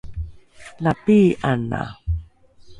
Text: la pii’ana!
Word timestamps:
la 0.83 0.93
pii’ana! 1.03 1.81